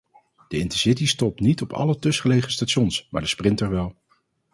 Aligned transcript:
De 0.47 0.57
intercity 0.57 1.07
stopt 1.07 1.39
niet 1.39 1.61
op 1.61 1.73
alle 1.73 1.99
tussengelegen 1.99 2.51
stations, 2.51 3.07
maar 3.11 3.21
de 3.21 3.27
sprinter 3.27 3.69
wel. 3.69 3.95